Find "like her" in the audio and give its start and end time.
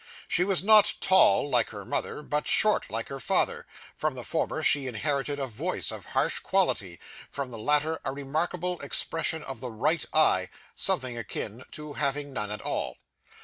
1.47-1.85, 2.89-3.19